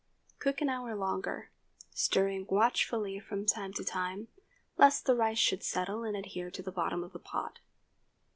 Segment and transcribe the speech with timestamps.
[0.39, 1.51] Cook an hour longer,
[1.91, 4.29] stirring watchfully from time to time,
[4.75, 7.59] lest the rice should settle and adhere to the bottom of the pot.